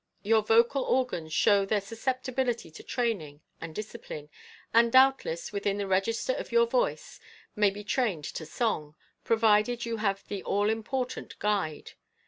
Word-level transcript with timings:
Your 0.23 0.41
vocal 0.41 0.81
organs 0.83 1.31
show 1.31 1.63
their 1.63 1.79
susceptibility 1.79 2.71
to 2.71 2.81
training 2.81 3.41
and 3.61 3.75
discipline, 3.75 4.29
and 4.73 4.91
doubtless, 4.91 5.51
within 5.51 5.77
the 5.77 5.85
register 5.85 6.33
of 6.33 6.51
your 6.51 6.65
voice, 6.65 7.19
may 7.55 7.69
be 7.69 7.83
trained 7.83 8.23
to 8.25 8.47
song, 8.47 8.95
provided 9.23 9.85
you 9.85 9.97
have 9.97 10.27
the 10.27 10.41
all 10.41 10.71
important 10.71 11.37
guide. 11.37 11.91